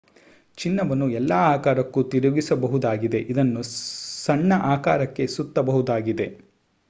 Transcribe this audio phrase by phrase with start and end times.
[0.57, 3.61] ಚಿನ್ನವನ್ನು ಎಲ್ಲ ಆಕಾರಕ್ಕೂ ತಿರುಗಿಸಬಹುದಾಗಿದೆ ಇದನ್ನು
[4.23, 6.27] ಸಣ್ಣ ಆಕಾರಕ್ಕೆ ಸುತ್ತಬಹುದಾಗಿದೆ